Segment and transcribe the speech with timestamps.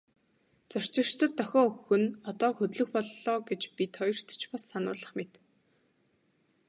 [0.71, 5.33] Зорчигчдод дохио өгөх нь одоо хөдлөх боллоо гэж бид хоёрт ч бас сануулах мэт.